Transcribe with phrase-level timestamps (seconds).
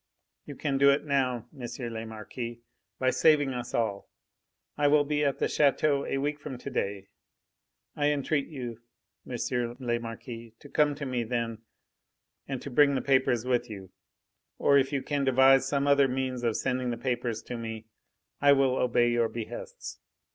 [0.45, 1.61] You can do it now, M.
[1.93, 2.63] le Marquis,
[2.97, 4.09] by saving us all.
[4.75, 7.09] I will be at the chateau a week from to day.
[7.95, 8.81] I entreat you,
[9.29, 9.75] M.
[9.79, 11.59] le Marquis, to come to me then
[12.47, 13.91] and to bring the papers with you;
[14.57, 17.85] or if you can devise some other means of sending the papers to me,
[18.41, 19.99] I will obey your behests.